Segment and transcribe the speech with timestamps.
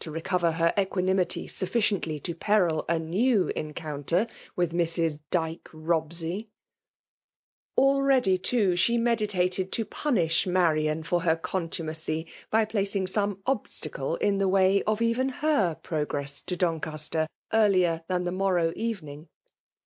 [0.00, 4.26] "movet her cqttanimtty sufficiently to petil a iie\r en counter
[4.56, 5.18] mth Mrs.
[5.30, 6.48] Dyke Holbs^fk
[7.78, 14.38] iklrejuiy, too, she meditated to punish Mari^A .for her contumacy, by placing som^ obslaela in
[14.38, 19.28] the Mray of even her pi*ogre8s to Doneastei^ •earlier' than the morrow evening.